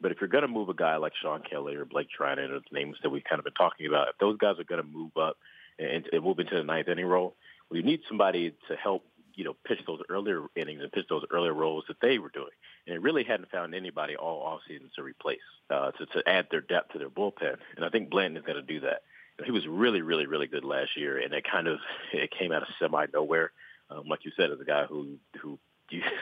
But 0.00 0.12
if 0.12 0.20
you're 0.20 0.28
going 0.28 0.42
to 0.42 0.48
move 0.48 0.68
a 0.68 0.74
guy 0.74 0.96
like 0.96 1.12
Shawn 1.20 1.42
Kelley 1.42 1.74
or 1.74 1.84
Blake 1.84 2.08
Treinen 2.16 2.50
or 2.50 2.60
the 2.60 2.64
names 2.72 2.96
that 3.02 3.10
we've 3.10 3.24
kind 3.24 3.40
of 3.40 3.44
been 3.44 3.54
talking 3.54 3.86
about, 3.86 4.08
if 4.08 4.18
those 4.18 4.38
guys 4.38 4.58
are 4.58 4.64
going 4.64 4.82
to 4.82 4.88
move 4.88 5.16
up 5.16 5.36
and, 5.78 6.06
and 6.12 6.24
move 6.24 6.38
into 6.38 6.54
the 6.54 6.62
ninth 6.62 6.88
inning 6.88 7.06
role, 7.06 7.34
well, 7.68 7.78
you 7.78 7.82
need 7.82 8.00
somebody 8.08 8.54
to 8.68 8.76
help 8.76 9.04
you 9.38 9.44
know, 9.44 9.54
pitch 9.64 9.78
those 9.86 10.00
earlier 10.08 10.42
innings 10.56 10.82
and 10.82 10.90
pitch 10.90 11.06
those 11.08 11.24
earlier 11.30 11.54
roles 11.54 11.84
that 11.86 12.00
they 12.02 12.18
were 12.18 12.28
doing. 12.28 12.50
And 12.86 12.96
it 12.96 13.00
really 13.00 13.22
hadn't 13.22 13.52
found 13.52 13.72
anybody 13.72 14.16
all 14.16 14.42
off 14.42 14.62
season 14.66 14.90
to 14.96 15.02
replace, 15.04 15.38
uh, 15.70 15.92
to, 15.92 16.06
to 16.06 16.28
add 16.28 16.48
their 16.50 16.60
depth 16.60 16.92
to 16.92 16.98
their 16.98 17.08
bullpen. 17.08 17.56
And 17.76 17.84
I 17.84 17.88
think 17.88 18.10
Blanton 18.10 18.36
is 18.36 18.42
going 18.42 18.56
to 18.56 18.62
do 18.62 18.80
that. 18.80 19.02
He 19.44 19.52
was 19.52 19.64
really, 19.68 20.02
really, 20.02 20.26
really 20.26 20.48
good 20.48 20.64
last 20.64 20.96
year, 20.96 21.18
and 21.18 21.32
it 21.32 21.44
kind 21.48 21.68
of 21.68 21.78
it 22.12 22.32
came 22.36 22.50
out 22.50 22.62
of 22.62 22.68
semi 22.80 23.06
nowhere. 23.14 23.52
Um, 23.88 24.08
like 24.08 24.24
you 24.24 24.32
said, 24.36 24.50
as 24.50 24.58
a 24.58 24.64
guy 24.64 24.86
who 24.86 25.18
who 25.40 25.56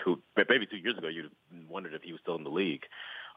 who 0.05 0.21
maybe 0.37 0.67
two 0.67 0.76
years 0.76 0.99
ago 0.99 1.09
you 1.09 1.31
wondered 1.71 1.95
if 1.95 2.02
he 2.02 2.12
was 2.12 2.21
still 2.21 2.37
in 2.37 2.45
the 2.45 2.50
league, 2.50 2.85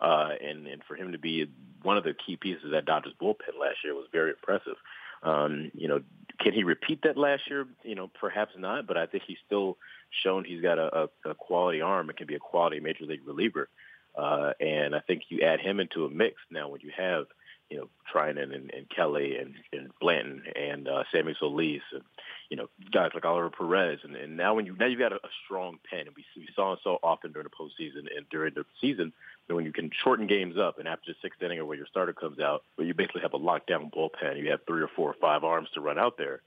uh, 0.01 0.31
and 0.45 0.67
and 0.67 0.83
for 0.83 0.97
him 0.97 1.13
to 1.13 1.17
be 1.17 1.47
one 1.83 1.97
of 1.97 2.03
the 2.03 2.13
key 2.13 2.35
pieces 2.35 2.65
of 2.65 2.71
that 2.71 2.83
Dodgers 2.83 3.13
bullpen 3.21 3.57
last 3.57 3.77
year 3.85 3.95
was 3.95 4.07
very 4.11 4.31
impressive. 4.31 4.75
Um, 5.23 5.71
you 5.73 5.87
know, 5.87 6.01
can 6.39 6.53
he 6.53 6.63
repeat 6.63 7.01
that 7.03 7.17
last 7.17 7.43
year? 7.49 7.67
You 7.83 7.95
know, 7.95 8.09
perhaps 8.19 8.53
not, 8.57 8.87
but 8.87 8.97
I 8.97 9.05
think 9.05 9.23
he's 9.27 9.37
still 9.45 9.77
shown 10.23 10.45
he's 10.45 10.61
got 10.61 10.79
a, 10.79 11.09
a, 11.25 11.31
a 11.31 11.35
quality 11.35 11.81
arm 11.81 12.09
and 12.09 12.17
can 12.17 12.27
be 12.27 12.35
a 12.35 12.39
quality 12.39 12.79
major 12.79 13.05
league 13.05 13.25
reliever. 13.25 13.69
Uh, 14.17 14.51
and 14.59 14.95
I 14.95 14.99
think 15.01 15.23
you 15.29 15.41
add 15.41 15.59
him 15.59 15.79
into 15.79 16.05
a 16.05 16.09
mix 16.09 16.35
now 16.49 16.69
when 16.69 16.81
you 16.81 16.91
have, 16.97 17.25
you 17.69 17.77
know, 17.77 17.87
Treinen 18.11 18.55
and, 18.55 18.71
and 18.73 18.89
Kelley 18.89 19.37
and, 19.37 19.53
and 19.71 19.91
Blanton 20.01 20.43
and 20.55 20.87
uh, 20.87 21.03
Sammy 21.11 21.35
Solis 21.39 21.81
and, 21.93 22.01
you 22.49 22.57
know, 22.57 22.67
guys 22.91 23.11
like 23.13 23.25
Oliver 23.25 23.51
Perez. 23.51 23.99
And, 24.03 24.15
and 24.15 24.35
now 24.35 24.55
when 24.55 24.65
you, 24.65 24.75
now 24.75 24.87
you've 24.87 24.99
got 24.99 25.13
a, 25.13 25.17
a 25.17 25.29
strong 25.45 25.77
pen 25.87 26.07
and 26.07 26.15
we, 26.15 26.25
we 26.35 26.47
saw 26.55 26.73
it 26.73 26.79
so 26.83 26.97
often 27.03 27.31
during 27.31 27.47
the 27.47 27.55
postseason 27.55 28.07
and 28.15 28.27
during 28.31 28.55
the 28.55 28.65
season 28.81 29.13
that 29.47 29.55
when 29.55 29.65
you 29.65 29.71
can 29.71 29.91
shorten 30.03 30.25
games 30.25 30.57
up 30.57 30.79
and 30.79 30.87
after 30.87 31.11
the 31.11 31.15
sixth 31.21 31.41
inning 31.43 31.59
or 31.59 31.65
where 31.65 31.77
your 31.77 31.85
starter 31.85 32.13
comes 32.13 32.39
out, 32.39 32.63
where 32.75 32.87
you 32.87 32.93
basically 32.95 33.21
have 33.21 33.33
a 33.33 33.39
lockdown 33.39 33.93
bullpen, 33.93 34.41
you 34.41 34.49
have 34.49 34.61
three 34.65 34.81
or 34.81 34.89
four 34.95 35.09
or 35.09 35.15
five 35.21 35.43
arms 35.43 35.69
to 35.75 35.81
run 35.81 35.99
out 35.99 36.17
there, 36.17 36.41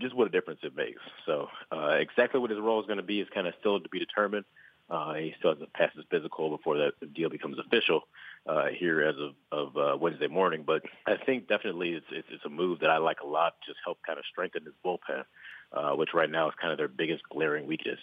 just 0.00 0.14
what 0.14 0.28
a 0.28 0.30
difference 0.30 0.60
it 0.62 0.76
makes. 0.76 1.00
So 1.26 1.48
uh, 1.72 1.96
exactly 1.98 2.38
what 2.38 2.50
his 2.50 2.60
role 2.60 2.80
is 2.80 2.86
going 2.86 2.98
to 2.98 3.02
be 3.02 3.20
is 3.20 3.28
kind 3.34 3.48
of 3.48 3.54
still 3.58 3.80
to 3.80 3.88
be 3.88 3.98
determined. 3.98 4.44
Uh, 4.90 5.14
he 5.14 5.34
still 5.38 5.50
has 5.50 5.60
to 5.60 5.66
pass 5.66 5.90
his 5.94 6.04
physical 6.10 6.56
before 6.56 6.78
that 6.78 7.14
deal 7.14 7.28
becomes 7.28 7.58
official 7.58 8.04
uh, 8.48 8.66
here 8.78 9.02
as 9.02 9.14
of, 9.16 9.34
of 9.52 9.76
uh, 9.76 9.96
Wednesday 9.96 10.26
morning. 10.26 10.64
But 10.66 10.82
I 11.06 11.16
think 11.24 11.48
definitely 11.48 11.90
it's, 11.90 12.06
it's, 12.10 12.28
it's 12.30 12.44
a 12.44 12.48
move 12.48 12.80
that 12.80 12.90
I 12.90 12.98
like 12.98 13.20
a 13.22 13.26
lot, 13.26 13.54
just 13.66 13.78
help 13.84 13.98
kind 14.06 14.18
of 14.18 14.24
strengthen 14.30 14.64
this 14.64 14.74
bullpen, 14.84 15.24
uh, 15.72 15.94
which 15.96 16.10
right 16.14 16.30
now 16.30 16.48
is 16.48 16.54
kind 16.60 16.72
of 16.72 16.78
their 16.78 16.88
biggest 16.88 17.22
glaring 17.30 17.66
weakness 17.66 17.98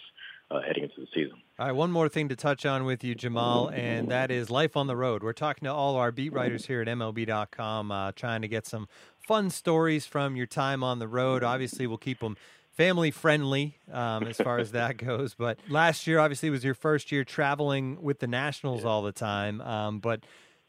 uh, 0.50 0.60
heading 0.64 0.84
into 0.84 1.00
the 1.00 1.06
season. 1.12 1.38
All 1.58 1.66
right, 1.66 1.72
one 1.72 1.90
more 1.90 2.08
thing 2.08 2.28
to 2.28 2.36
touch 2.36 2.64
on 2.64 2.84
with 2.84 3.02
you, 3.02 3.14
Jamal, 3.14 3.68
and 3.68 4.08
that 4.10 4.30
is 4.30 4.48
life 4.48 4.76
on 4.76 4.86
the 4.86 4.94
road. 4.94 5.24
We're 5.24 5.32
talking 5.32 5.66
to 5.66 5.72
all 5.72 5.96
our 5.96 6.12
beat 6.12 6.32
writers 6.32 6.66
here 6.66 6.80
at 6.80 6.86
MLB.com, 6.86 7.90
uh, 7.90 8.12
trying 8.12 8.42
to 8.42 8.48
get 8.48 8.66
some 8.66 8.86
fun 9.18 9.50
stories 9.50 10.06
from 10.06 10.36
your 10.36 10.46
time 10.46 10.84
on 10.84 11.00
the 11.00 11.08
road. 11.08 11.42
Obviously, 11.42 11.86
we'll 11.88 11.98
keep 11.98 12.20
them 12.20 12.36
family 12.76 13.10
friendly 13.10 13.78
um, 13.90 14.24
as 14.24 14.36
far 14.36 14.58
as 14.58 14.72
that 14.72 14.98
goes. 14.98 15.34
But 15.34 15.58
last 15.68 16.06
year, 16.06 16.18
obviously, 16.18 16.50
was 16.50 16.64
your 16.64 16.74
first 16.74 17.10
year 17.10 17.24
traveling 17.24 18.02
with 18.02 18.20
the 18.20 18.26
Nationals 18.26 18.84
all 18.84 19.02
the 19.02 19.12
time. 19.12 19.60
Um, 19.62 19.98
but 19.98 20.20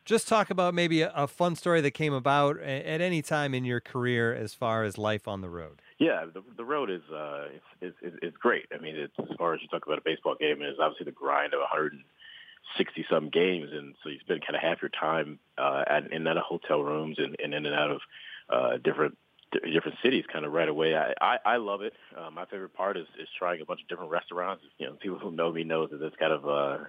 just 0.06 0.28
talk 0.28 0.50
about 0.50 0.74
maybe 0.74 1.02
a, 1.02 1.12
a 1.14 1.28
fun 1.28 1.56
story 1.56 1.82
that 1.82 1.92
came 1.92 2.14
about 2.14 2.60
at, 2.62 2.86
at 2.86 3.02
any 3.02 3.22
time 3.22 3.54
in 3.54 3.66
your 3.66 3.82
career 3.82 4.34
as 4.34 4.54
far 4.54 4.84
as 4.84 4.98
life 4.98 5.28
on 5.28 5.42
the 5.42 5.50
road. 5.50 5.82
Yeah, 6.00 6.26
the 6.34 6.44
the 6.56 6.64
road 6.64 6.90
is 6.90 7.02
uh 7.14 7.48
it's 7.82 7.96
it's, 8.02 8.16
it's 8.22 8.38
great. 8.38 8.68
I 8.74 8.82
mean, 8.82 8.96
it's 8.96 9.14
as 9.20 9.36
far 9.38 9.54
as 9.54 9.62
you 9.62 9.68
talk 9.68 9.86
about 9.86 9.98
a 9.98 10.04
baseball 10.06 10.36
game, 10.40 10.62
it's 10.62 10.80
obviously 10.80 11.06
the 11.06 11.12
grind 11.12 11.54
of 11.54 11.60
160 11.60 13.06
some 13.10 13.30
games, 13.30 13.70
and 13.74 13.96
so 14.02 14.10
you 14.10 14.20
spend 14.20 14.42
kind 14.46 14.56
of 14.56 14.62
half 14.62 14.82
your 14.82 14.90
time 14.90 15.40
uh, 15.58 15.84
at, 15.88 16.06
in 16.06 16.14
and 16.14 16.28
out 16.28 16.38
of 16.38 16.44
hotel 16.44 16.82
rooms 16.82 17.18
and, 17.18 17.36
and 17.44 17.54
in 17.54 17.66
and 17.66 17.76
out 17.76 17.92
of 17.92 18.02
uh, 18.50 18.78
different 18.84 19.18
different 19.51 19.98
cities 20.04 20.25
kind 20.32 20.46
of 20.46 20.51
right 20.51 20.70
away. 20.70 20.96
I 20.96 21.13
I, 21.22 21.38
I 21.46 21.58
love 21.58 21.82
it. 21.82 21.94
Uh, 22.16 22.30
my 22.30 22.46
favorite 22.46 22.74
part 22.74 22.98
is 22.98 23.08
is 23.20 23.27
trying 23.38 23.62
a 23.62 23.66
bunch 23.66 23.82
of 23.82 23.88
different 23.88 24.12
restaurants. 24.12 24.63
You 24.77 24.88
know, 24.88 24.94
people 24.94 25.20
who 25.20 25.32
know 25.32 25.51
me 25.51 25.63
know 25.63 25.88
that 25.88 26.01
it's 26.01 26.16
kind 26.18 26.34
of 26.34 26.48
uh, 26.48 26.86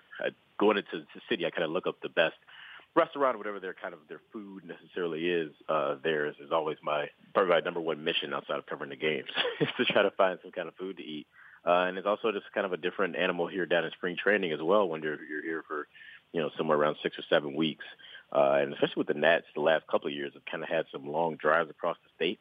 going 0.59 0.79
into 0.79 1.05
the 1.15 1.21
city. 1.29 1.47
I 1.47 1.50
kind 1.50 1.65
of 1.65 1.71
look 1.71 1.87
up 1.87 1.97
the 2.03 2.09
best 2.09 2.37
restaurant 2.99 3.38
whatever 3.38 3.61
their 3.61 3.75
kind 3.75 3.95
of 3.95 4.00
their 4.09 4.21
food 4.33 4.65
necessarily 4.65 5.29
is, 5.29 5.53
uh, 5.69 5.97
theirs 6.03 6.35
is 6.45 6.50
always 6.53 6.77
my 6.83 7.07
probably 7.33 7.50
my 7.50 7.61
number 7.61 7.81
one 7.81 8.03
mission 8.03 8.35
outside 8.35 8.59
of 8.59 8.67
covering 8.67 8.91
the 8.91 8.97
games 8.97 9.29
is 9.61 9.69
to 9.77 9.85
try 9.85 10.03
to 10.03 10.11
find 10.12 10.38
some 10.43 10.53
kind 10.53 10.69
of 10.69 10.75
food 10.75 10.97
to 10.97 11.03
eat. 11.03 11.27
Uh, 11.67 11.87
and 11.87 11.99
it's 11.99 12.07
also 12.07 12.33
just 12.33 12.47
kind 12.55 12.67
of 12.67 12.73
a 12.73 12.77
different 12.77 13.17
animal 13.17 13.47
here 13.47 13.67
down 13.67 13.85
in 13.85 13.91
spring 13.93 14.17
training 14.17 14.53
as 14.53 14.61
well 14.61 14.88
when 14.88 15.03
you're 15.03 15.23
you're 15.25 15.43
here 15.43 15.62
for 15.67 15.87
you 16.33 16.41
know 16.41 16.50
somewhere 16.57 16.79
around 16.79 16.97
six 17.03 17.19
or 17.19 17.25
seven 17.29 17.55
weeks. 17.55 17.85
Uh, 18.31 18.59
and 18.61 18.75
especially 18.75 19.00
with 19.00 19.07
the 19.07 19.15
Nats, 19.15 19.47
the 19.55 19.61
last 19.61 19.87
couple 19.87 20.07
of 20.07 20.12
years 20.12 20.33
have 20.35 20.45
kind 20.45 20.62
of 20.62 20.69
had 20.69 20.85
some 20.93 21.11
long 21.11 21.37
drives 21.37 21.71
across 21.71 21.97
the 22.05 22.11
state. 22.15 22.38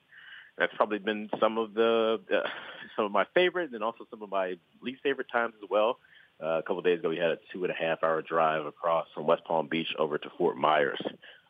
That's 0.58 0.74
probably 0.76 1.00
been 1.00 1.30
some 1.40 1.58
of 1.58 1.74
the 1.74 2.20
uh, 2.32 2.48
some 2.96 3.06
of 3.06 3.12
my 3.12 3.26
favorites 3.34 3.74
and 3.74 3.84
also 3.84 4.06
some 4.10 4.24
of 4.24 4.30
my 4.30 4.56
least 4.82 5.02
favorite 5.04 5.28
times 5.32 5.54
as 5.62 5.70
well. 5.70 6.00
Uh, 6.42 6.60
a 6.60 6.62
couple 6.62 6.80
of 6.80 6.86
days 6.86 7.00
ago, 7.00 7.10
we 7.10 7.18
had 7.18 7.32
a 7.32 7.38
two 7.52 7.64
and 7.64 7.72
a 7.72 7.76
half 7.76 8.04
hour 8.04 8.22
drive 8.22 8.66
across 8.66 9.08
from 9.14 9.26
West 9.26 9.44
Palm 9.46 9.68
Beach 9.68 9.88
over 9.98 10.18
to 10.18 10.30
Fort 10.38 10.58
Myers. 10.58 11.02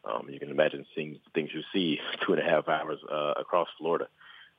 Um, 0.06 0.28
you 0.30 0.40
can 0.40 0.50
imagine 0.50 0.86
seeing 0.96 1.20
things 1.34 1.50
you 1.54 1.62
see 1.74 2.00
two 2.26 2.34
and 2.34 2.42
a 2.42 2.46
half 2.46 2.68
hours 2.68 3.00
uh, 3.12 3.34
across 3.38 3.68
Florida. 3.78 4.08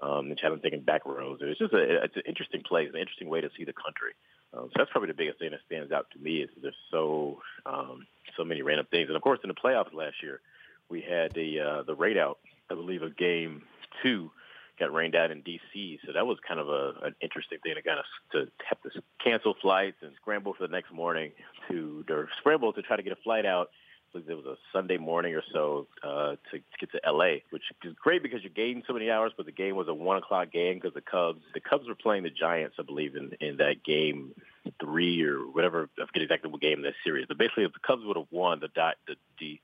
Um, 0.00 0.26
and 0.26 0.38
Chattanooga 0.38 0.62
taking 0.62 0.82
back 0.82 1.04
roads. 1.06 1.42
It's 1.44 1.58
just 1.58 1.72
a, 1.72 2.04
it's 2.04 2.14
an 2.14 2.22
interesting 2.24 2.62
place, 2.62 2.88
an 2.92 3.00
interesting 3.00 3.28
way 3.28 3.40
to 3.40 3.50
see 3.56 3.64
the 3.64 3.72
country. 3.72 4.12
Um, 4.54 4.66
so 4.66 4.74
that's 4.76 4.90
probably 4.92 5.08
the 5.08 5.14
biggest 5.14 5.40
thing 5.40 5.50
that 5.50 5.60
stands 5.66 5.90
out 5.90 6.06
to 6.12 6.20
me 6.20 6.42
is 6.42 6.50
there's 6.62 6.76
so 6.92 7.40
um, 7.66 8.06
so 8.36 8.44
many 8.44 8.62
random 8.62 8.86
things. 8.90 9.08
And 9.08 9.16
of 9.16 9.22
course, 9.22 9.40
in 9.42 9.48
the 9.48 9.54
playoffs 9.54 9.92
last 9.92 10.22
year, 10.22 10.40
we 10.88 11.00
had 11.00 11.34
the 11.34 11.60
uh, 11.60 11.82
the 11.82 11.96
raid 11.96 12.16
out, 12.16 12.38
I 12.70 12.74
believe, 12.74 13.02
of 13.02 13.16
game 13.16 13.62
two 14.02 14.30
got 14.78 14.92
rained 14.92 15.14
out 15.14 15.30
in 15.30 15.42
D.C. 15.42 16.00
So 16.06 16.12
that 16.12 16.26
was 16.26 16.38
kind 16.46 16.60
of 16.60 16.68
a, 16.68 16.94
an 17.02 17.14
interesting 17.20 17.58
thing 17.62 17.74
to 17.74 17.82
kind 17.82 17.98
of 17.98 18.04
to 18.32 18.50
have 18.68 18.80
to 18.82 19.02
cancel 19.22 19.54
flights 19.60 19.96
and 20.02 20.12
scramble 20.20 20.54
for 20.54 20.66
the 20.66 20.72
next 20.72 20.92
morning 20.92 21.32
to 21.68 22.04
or 22.08 22.28
scramble 22.38 22.72
to 22.72 22.82
try 22.82 22.96
to 22.96 23.02
get 23.02 23.12
a 23.12 23.22
flight 23.22 23.46
out. 23.46 23.70
So 24.12 24.20
it 24.26 24.34
was 24.34 24.46
a 24.46 24.56
Sunday 24.72 24.96
morning 24.96 25.34
or 25.34 25.42
so 25.52 25.86
uh, 26.02 26.36
to, 26.50 26.58
to 26.58 26.78
get 26.80 26.90
to 26.92 27.06
L.A., 27.06 27.42
which 27.50 27.64
is 27.84 27.94
great 28.02 28.22
because 28.22 28.42
you 28.42 28.48
gained 28.48 28.84
so 28.86 28.94
many 28.94 29.10
hours. 29.10 29.32
But 29.36 29.44
the 29.44 29.52
game 29.52 29.76
was 29.76 29.86
a 29.86 29.92
one 29.92 30.16
o'clock 30.16 30.50
game 30.50 30.76
because 30.76 30.94
the 30.94 31.02
Cubs 31.02 31.42
the 31.52 31.60
Cubs 31.60 31.86
were 31.86 31.94
playing 31.94 32.22
the 32.22 32.30
Giants, 32.30 32.76
I 32.78 32.82
believe, 32.82 33.16
in 33.16 33.32
in 33.40 33.58
that 33.58 33.84
game 33.84 34.34
three 34.80 35.22
or 35.24 35.40
whatever. 35.40 35.90
I 36.00 36.06
forget 36.06 36.22
exactly 36.22 36.50
what 36.50 36.62
game 36.62 36.78
in 36.78 36.84
that 36.84 36.94
series. 37.04 37.26
But 37.26 37.36
basically, 37.36 37.64
if 37.64 37.72
the 37.72 37.86
Cubs 37.86 38.02
would 38.04 38.16
have 38.16 38.28
won 38.30 38.60
the 38.60 38.68
dot 38.68 38.94
the, 39.06 39.16
the 39.38 39.60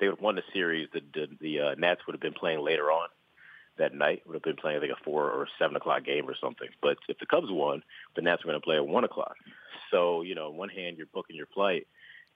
they 0.00 0.08
would 0.08 0.16
have 0.16 0.24
won 0.24 0.34
the 0.34 0.42
series. 0.52 0.88
The 0.92 1.00
the, 1.12 1.28
the 1.40 1.60
uh, 1.60 1.74
Nats 1.78 2.00
would 2.06 2.14
have 2.14 2.20
been 2.20 2.32
playing 2.32 2.64
later 2.64 2.90
on 2.90 3.08
that 3.78 3.94
night. 3.94 4.22
Would 4.26 4.34
have 4.34 4.42
been 4.42 4.56
playing 4.56 4.78
I 4.78 4.80
think 4.80 4.92
a 4.92 5.04
four 5.04 5.30
or 5.30 5.48
seven 5.58 5.76
o'clock 5.76 6.04
game 6.04 6.28
or 6.28 6.34
something. 6.40 6.68
But 6.82 6.96
if 7.08 7.18
the 7.18 7.26
Cubs 7.26 7.48
won, 7.50 7.82
the 8.16 8.22
Nats 8.22 8.44
were 8.44 8.52
going 8.52 8.60
to 8.60 8.64
play 8.64 8.76
at 8.76 8.86
one 8.86 9.04
o'clock. 9.04 9.36
So 9.90 10.22
you 10.22 10.34
know, 10.34 10.48
on 10.48 10.56
one 10.56 10.68
hand, 10.68 10.96
you're 10.96 11.06
booking 11.12 11.36
your 11.36 11.48
flight 11.54 11.86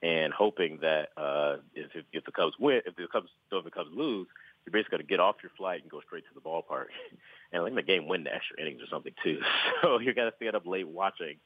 and 0.01 0.33
hoping 0.33 0.79
that 0.81 1.09
uh, 1.17 1.57
if, 1.75 1.87
if 2.13 2.23
the 2.25 2.31
Cubs 2.31 2.53
win, 2.59 2.81
if 2.85 2.95
the 2.95 3.07
Cubs, 3.11 3.29
so 3.49 3.57
if 3.57 3.65
the 3.65 3.71
Cubs 3.71 3.89
lose, 3.93 4.27
you're 4.65 4.71
basically 4.71 4.97
going 4.97 5.07
to 5.07 5.09
get 5.09 5.19
off 5.19 5.37
your 5.43 5.51
flight 5.57 5.81
and 5.81 5.91
go 5.91 6.01
straight 6.05 6.23
to 6.25 6.33
the 6.33 6.41
ballpark. 6.41 6.87
And 7.51 7.63
I 7.63 7.65
think 7.65 7.77
the 7.77 7.81
game 7.81 8.07
went 8.07 8.25
to 8.25 8.31
extra 8.31 8.61
innings 8.61 8.79
or 8.79 8.85
something 8.91 9.13
too. 9.23 9.39
So 9.81 9.99
you 9.99 10.13
got 10.13 10.25
to 10.25 10.33
stay 10.35 10.49
up 10.49 10.67
late 10.67 10.87
watching, 10.87 11.37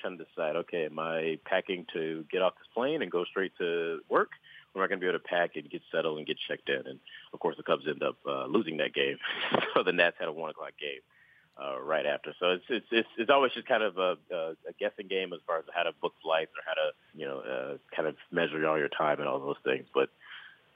trying 0.00 0.16
to 0.16 0.24
decide, 0.24 0.54
okay, 0.54 0.84
am 0.84 1.00
I 1.00 1.40
packing 1.44 1.84
to 1.94 2.24
get 2.30 2.42
off 2.42 2.54
this 2.54 2.68
plane 2.72 3.02
and 3.02 3.10
go 3.10 3.24
straight 3.24 3.50
to 3.58 3.98
work? 4.08 4.28
We're 4.78 4.84
not 4.84 4.90
going 4.90 5.00
to 5.00 5.04
be 5.04 5.08
able 5.08 5.18
to 5.18 5.24
pack 5.24 5.56
and 5.56 5.68
get 5.68 5.82
settled 5.92 6.18
and 6.18 6.26
get 6.26 6.38
checked 6.48 6.68
in. 6.68 6.86
And 6.86 6.98
of 7.32 7.40
course, 7.40 7.56
the 7.56 7.62
Cubs 7.62 7.84
end 7.88 8.02
up 8.02 8.16
uh, 8.26 8.46
losing 8.46 8.78
that 8.78 8.94
game, 8.94 9.18
so 9.74 9.82
the 9.82 9.92
Nats 9.92 10.16
had 10.18 10.28
a 10.28 10.32
one 10.32 10.50
o'clock 10.50 10.72
game 10.80 11.00
uh, 11.60 11.80
right 11.80 12.06
after. 12.06 12.34
So 12.38 12.50
it's 12.52 12.64
it's 12.68 12.86
it's, 12.90 13.08
it's 13.18 13.30
always 13.30 13.52
just 13.52 13.66
kind 13.66 13.82
of 13.82 13.98
a, 13.98 14.16
a, 14.32 14.50
a 14.68 14.72
guessing 14.78 15.08
game 15.08 15.32
as 15.32 15.40
far 15.46 15.58
as 15.58 15.64
how 15.74 15.82
to 15.82 15.92
book 16.00 16.14
flights 16.22 16.52
or 16.56 16.62
how 16.66 16.74
to 16.74 16.92
you 17.14 17.26
know 17.26 17.38
uh, 17.40 17.76
kind 17.94 18.08
of 18.08 18.16
measure 18.30 18.66
all 18.66 18.78
your 18.78 18.88
time 18.88 19.18
and 19.18 19.28
all 19.28 19.40
those 19.40 19.56
things. 19.64 19.86
But 19.92 20.08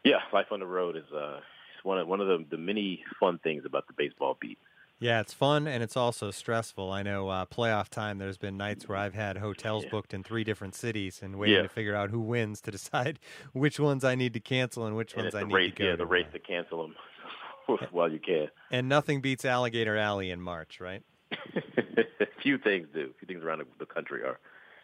yeah, 0.04 0.18
life 0.32 0.46
on 0.50 0.60
the 0.60 0.66
road 0.66 0.96
is 0.96 1.10
uh, 1.12 1.40
one 1.82 1.98
of 1.98 2.08
one 2.08 2.20
of 2.20 2.26
the, 2.26 2.44
the 2.50 2.58
many 2.58 3.04
fun 3.20 3.38
things 3.38 3.64
about 3.64 3.86
the 3.86 3.94
baseball 3.96 4.36
beat. 4.40 4.58
Yeah, 5.02 5.20
it's 5.20 5.34
fun 5.34 5.66
and 5.66 5.82
it's 5.82 5.96
also 5.96 6.30
stressful. 6.30 6.90
I 6.90 7.02
know 7.02 7.28
uh, 7.28 7.46
playoff 7.46 7.88
time. 7.88 8.18
There's 8.18 8.38
been 8.38 8.56
nights 8.56 8.88
where 8.88 8.96
I've 8.96 9.14
had 9.14 9.38
hotels 9.38 9.84
yeah. 9.84 9.90
booked 9.90 10.14
in 10.14 10.22
three 10.22 10.44
different 10.44 10.74
cities 10.74 11.20
and 11.22 11.36
waiting 11.36 11.56
yeah. 11.56 11.62
to 11.62 11.68
figure 11.68 11.94
out 11.94 12.10
who 12.10 12.20
wins 12.20 12.60
to 12.62 12.70
decide 12.70 13.18
which 13.52 13.80
ones 13.80 14.04
I 14.04 14.14
need 14.14 14.32
to 14.34 14.40
cancel 14.40 14.86
and 14.86 14.96
which 14.96 15.14
and 15.14 15.24
ones 15.24 15.34
I 15.34 15.42
need 15.42 15.70
to 15.70 15.70
go. 15.70 15.84
Yeah, 15.84 15.96
the 15.96 16.06
race 16.06 16.26
to 16.32 16.38
cancel 16.38 16.82
them 16.82 17.78
while 17.90 18.10
you 18.10 18.20
can. 18.20 18.48
And 18.70 18.88
nothing 18.88 19.20
beats 19.20 19.44
Alligator 19.44 19.96
Alley 19.96 20.30
in 20.30 20.40
March, 20.40 20.80
right? 20.80 21.02
few 22.42 22.58
things 22.58 22.88
do. 22.92 23.00
A 23.00 23.18
few 23.18 23.26
things 23.26 23.42
around 23.42 23.62
the 23.78 23.86
country 23.86 24.22
are. 24.22 24.38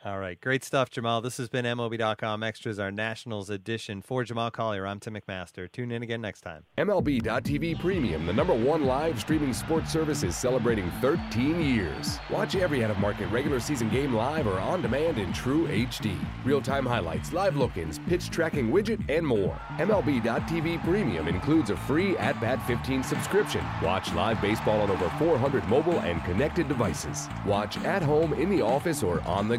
All 0.04 0.20
right. 0.20 0.40
Great 0.40 0.62
stuff, 0.62 0.90
Jamal. 0.90 1.20
This 1.20 1.38
has 1.38 1.48
been 1.48 1.64
MLB.com 1.64 2.44
Extras, 2.44 2.78
our 2.78 2.92
Nationals 2.92 3.50
edition. 3.50 4.00
For 4.00 4.22
Jamal 4.22 4.52
Collier, 4.52 4.86
I'm 4.86 5.00
Tim 5.00 5.14
McMaster. 5.14 5.70
Tune 5.70 5.90
in 5.90 6.04
again 6.04 6.20
next 6.20 6.42
time. 6.42 6.64
MLB.tv 6.78 7.80
Premium, 7.80 8.24
the 8.24 8.32
number 8.32 8.54
one 8.54 8.84
live 8.84 9.18
streaming 9.18 9.52
sports 9.52 9.90
service, 9.92 10.22
is 10.22 10.36
celebrating 10.36 10.88
13 11.00 11.60
years. 11.60 12.20
Watch 12.30 12.54
every 12.54 12.84
out 12.84 12.92
of 12.92 12.98
market 12.98 13.26
regular 13.26 13.58
season 13.58 13.88
game 13.88 14.14
live 14.14 14.46
or 14.46 14.60
on 14.60 14.82
demand 14.82 15.18
in 15.18 15.32
true 15.32 15.66
HD. 15.66 16.16
Real 16.44 16.62
time 16.62 16.86
highlights, 16.86 17.32
live 17.32 17.56
look 17.56 17.76
ins, 17.76 17.98
pitch 17.98 18.30
tracking 18.30 18.70
widget, 18.70 19.02
and 19.10 19.26
more. 19.26 19.60
MLB.tv 19.78 20.82
Premium 20.84 21.26
includes 21.26 21.70
a 21.70 21.76
free 21.76 22.16
At 22.18 22.40
Bat 22.40 22.64
15 22.68 23.02
subscription. 23.02 23.64
Watch 23.82 24.12
live 24.14 24.40
baseball 24.40 24.80
on 24.80 24.92
over 24.92 25.10
400 25.18 25.66
mobile 25.68 25.98
and 26.00 26.22
connected 26.24 26.68
devices. 26.68 27.28
Watch 27.44 27.78
at 27.78 28.02
home, 28.02 28.32
in 28.34 28.48
the 28.48 28.62
office, 28.62 29.02
or 29.02 29.20
on 29.22 29.48
the 29.48 29.58